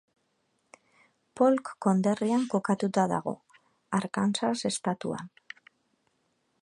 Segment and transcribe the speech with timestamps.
[1.41, 3.35] Polk konderrian kokatuta dago,
[3.99, 5.31] Arkansas estatuan.